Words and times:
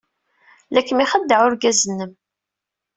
La 0.73 0.81
kem-ixeddeɛ 0.87 1.39
urgaz-nnem. 1.47 2.11